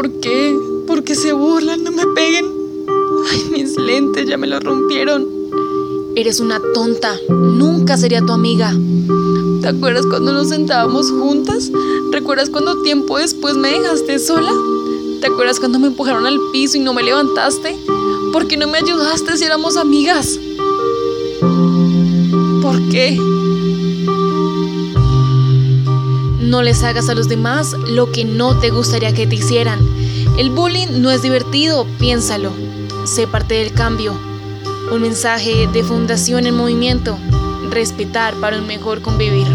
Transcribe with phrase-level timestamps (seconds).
[0.00, 0.58] ¿Por qué?
[0.86, 1.84] ¿Por qué se burlan?
[1.84, 2.46] No me peguen.
[3.30, 5.28] Ay, mis lentes ya me los rompieron.
[6.16, 7.18] Eres una tonta.
[7.28, 8.74] Nunca sería tu amiga.
[9.60, 11.70] ¿Te acuerdas cuando nos sentábamos juntas?
[12.12, 14.54] ¿Recuerdas cuando tiempo después me dejaste sola?
[15.20, 17.76] ¿Te acuerdas cuando me empujaron al piso y no me levantaste?
[18.32, 20.40] ¿Por qué no me ayudaste si éramos amigas?
[22.62, 23.20] ¿Por qué?
[26.50, 29.78] No les hagas a los demás lo que no te gustaría que te hicieran.
[30.36, 32.50] El bullying no es divertido, piénsalo.
[33.04, 34.18] Sé parte del cambio.
[34.90, 37.16] Un mensaje de Fundación en Movimiento.
[37.70, 39.46] Respetar para un mejor convivir.